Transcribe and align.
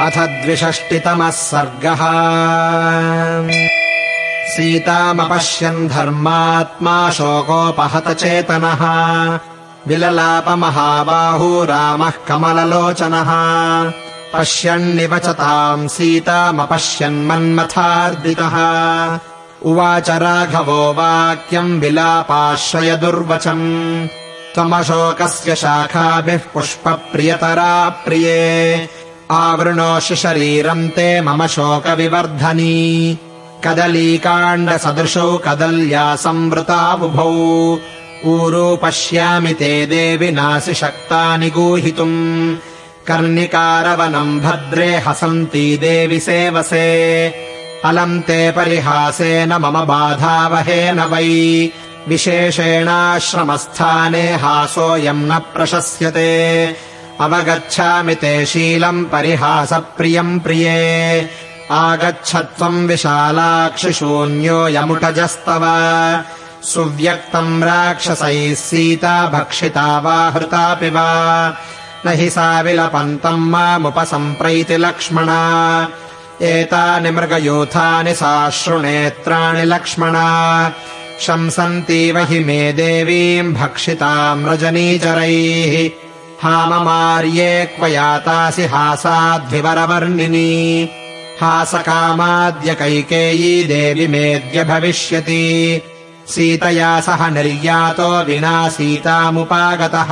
अथ 0.00 0.10
द्विषष्टितमः 0.10 1.30
सर्गः। 1.30 1.98
सीतामपश्यन् 4.48 5.88
धर्मात्मा 5.88 7.10
शोकोपहतचेतनः 7.10 8.82
विललापमहाबाहू 9.88 11.64
रामः 11.64 12.12
कमललोचनः। 12.28 13.30
पश्यन्निव 14.34 15.18
च 15.18 15.26
ताम् 15.26 15.88
सीतामपश्यन्मन्मथार्दितः 15.88 18.56
उवाच 19.68 20.10
राघवो 20.10 20.92
वाक्यम् 20.92 21.80
विलापाश्रय 21.80 22.96
दुर्वचम् 22.96 24.06
त्वमशोकस्य 24.54 25.54
शाखाभिः 25.54 26.40
पुष्पप्रियतरा 26.54 27.88
प्रिये 27.88 28.88
आवृणोषि 29.30 30.16
शरीरम् 30.16 30.88
ते 30.88 31.20
मम 31.20 31.46
शोकविवर्धनी। 31.46 33.18
कदलीकाण्डसदृशौ 33.64 35.36
कदल्या 35.36 36.16
संवृता 36.16 36.96
बुभौ 36.96 37.78
ऊरू 38.30 38.76
पश्यामि 38.76 39.52
ते 39.52 39.86
देवि 39.86 40.32
नासि 40.32 40.74
शक्तानि 40.74 41.50
गूहितुम्। 41.50 42.56
कर्णिकारवनम् 43.06 44.40
भद्रे 44.40 44.96
हसन्ती 44.96 45.76
देवि 45.76 46.20
सेवसे। 46.20 47.34
अलम् 47.84 48.22
ते 48.22 48.50
परिहासेन 48.50 49.52
मम 49.52 49.70
बाधावहेन 49.84 51.00
वै। 51.00 51.70
विशेषेणाश्रमस्थाने 52.08 54.34
हासोऽयम् 54.34 55.24
न 55.24 55.38
प्रशस्यते 55.38 56.66
अवगच्छामि 57.20 58.14
ते 58.14 58.46
शीलम् 58.46 59.04
परिहासप्रियम् 59.04 60.40
प्रिये। 60.40 61.30
आगच्छत्वम् 61.70 62.88
विशालाक्षिशून्योऽयमुटजस्तव 62.88 65.62
सुव्यक्तम् 66.62 67.62
राक्षसैः 67.62 68.54
सीता 68.54 69.28
भक्षिता 69.28 69.98
वा 69.98 70.28
हृतापि 70.28 70.90
वा। 70.90 71.56
न 72.06 72.06
हि 72.06 72.30
सा 72.30 72.60
विलपन्तम् 72.60 73.50
मामुपसम्प्रैति 73.50 74.76
लक्ष्मणा। 74.76 75.88
एतानि 76.42 77.10
मृगयूथानि 77.10 78.14
साश्रुनेत्राणि 78.14 79.64
लक्ष्मणा। 79.64 80.72
शंसन्तीव 81.20 82.18
हि 82.18 82.44
मे 82.44 82.72
देवीम् 82.72 83.54
भक्षिताम् 83.54 84.48
रजनीचरैः 84.48 86.07
हाममार्ये 86.42 87.66
क्व 87.66 87.86
यातासि 87.86 88.64
हासाद्विवरवर्णिनी 88.64 90.90
हासकामाद्य 91.40 92.74
कैकेयी 92.74 93.64
देवि 93.64 94.06
मेद्य 94.06 94.64
भविष्यति। 94.64 95.82
सीतया 96.28 97.00
सह 97.00 97.28
निर्यातो 97.28 98.24
विना 98.24 98.68
सीतामुपागतः। 98.68 100.10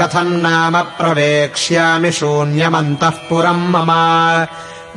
कथम् 0.00 0.42
नाम 0.42 0.80
प्रवेक्ष्यामि 0.80 2.12
शून्यमन्तः 2.12 3.08
पुरम् 3.08 3.68
मम। 3.68 3.92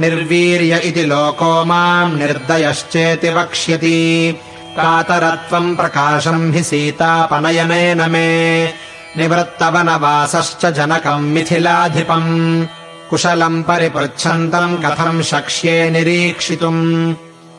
निर्वीर्य 0.04 0.78
इति 0.78 1.06
लोको 1.06 1.66
माम् 1.66 2.20
निर्दयश्चेति 2.20 3.30
वक्ष्यति। 3.30 4.36
कातरत्वम् 4.70 5.76
प्रकाशम् 5.76 6.54
हि 6.54 6.64
सीतापनयनेन 6.64 8.12
मे 8.12 8.89
निवृत्तवनवासश्च 9.18 10.66
जनकम् 10.66 11.34
मिथिलाधिपम्। 11.34 12.66
कुशलम् 13.10 13.64
परिपृच्छन्तम् 13.64 14.84
कथम् 14.84 15.24
शक्ष्ये 15.24 15.90
निरीक्षितुम्। 15.90 17.16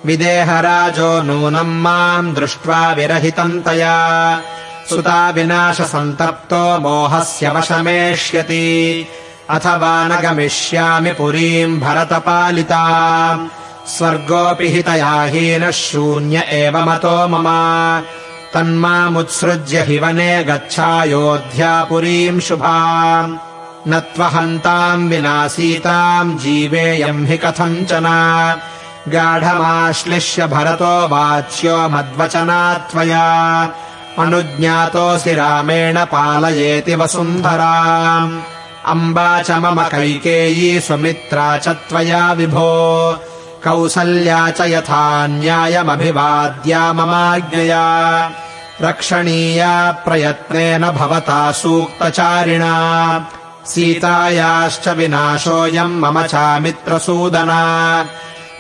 विदेहराजो 0.07 1.23
नूनम् 1.23 1.83
माम् 1.83 2.35
दृष्ट्वा 2.35 2.93
विरहितम् 2.93 3.63
तया। 3.63 4.41
सुता 4.89 5.31
विनाशसन्तप्तो 5.31 6.79
मोहस्य 6.79 7.51
वशमेष्यति। 7.51 9.07
अथवा 9.51 10.09
न 10.09 10.21
गमिष्यामि 10.21 11.11
पुरीम् 11.11 11.81
भरतपालिता। 11.81 12.81
स्वर्गोऽपि 13.89 14.69
हि 14.69 14.83
तया 14.83 15.23
हीनः 15.23 15.71
शून्य 15.71 16.39
एव 16.39 16.79
मतो 16.79 17.29
मम 17.29 17.45
तन्मामुत्सृज्य 18.55 19.81
हि 19.81 19.99
वने 19.99 20.45
गच्छायोध्या 20.45 21.85
पुरीम् 21.85 22.41
शुभा 22.41 22.79
न 23.89 24.01
त्वहन्ताम् 24.15 25.09
विना 25.09 25.49
सीताम् 25.49 26.39
जीवेयम् 26.39 27.27
हि 27.27 27.37
कथञ्चन। 27.37 28.07
गाढमाश्लिष्य 29.09 30.47
भरतो 30.47 31.09
वाच्यो 31.09 31.89
मद्वचना 31.89 32.75
त्वया। 32.75 33.29
अनुज्ञातोऽसि 34.19 35.35
रामेण 35.35 36.05
पालयेति 36.05 36.95
वसुन्धरा 36.95 37.75
अम्बा 38.87 39.43
च 39.43 39.51
मम 39.51 39.83
कैकेयी 39.83 40.81
सुमित्रा 40.81 41.59
च 41.59 41.69
त्वया 41.69 42.33
विभो 42.33 42.71
कौसल्या 43.65 44.51
च 44.51 44.61
यथा 44.61 45.27
न्यायमभिवाद्या 45.27 46.93
ममाज्ञया। 46.93 47.85
रक्षणीया 48.83 49.93
प्रयत्नेन 49.93 50.91
भवता 50.91 51.53
सूक्तचारिणा। 51.53 52.75
सीतायाश्च 53.67 54.89
विनाशोऽयम् 54.89 56.01
मम 56.01 56.23
चामित्रसूदना। 56.23 58.05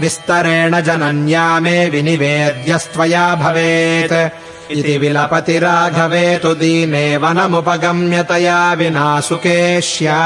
विस्तरेण 0.00 0.80
जनन्या 0.80 1.60
मे 1.60 1.90
विनिवेद्यस्त्वया 1.90 3.34
भवेत्। 3.34 4.72
इति 4.72 4.98
विलपति 4.98 5.58
राघवे 5.58 6.38
तु 6.38 6.54
दीने 6.54 7.16
वनमुपगम्यतया 7.16 8.72
विना 8.72 9.20
सुकेश्या 9.20 10.20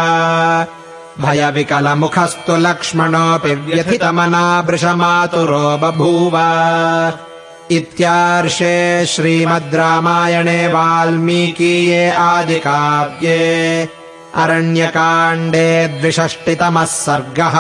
भयविकलमुखस्तु 1.21 2.57
लक्ष्मणोऽपि 2.57 3.55
व्यथितमना 3.55 4.45
वृषमातुरो 4.67 5.67
बभूव। 5.83 6.37
इत्यार्षे 7.77 8.75
श्रीमद् 9.13 9.75
रामायणे 9.75 10.67
वाल्मीकीये 10.73 12.11
आदिकाव्ये 12.11 13.39
अरण्यकाण्डे 14.43 15.69
द्विषष्टितमः 16.01 16.85
सर्गः 16.85 17.57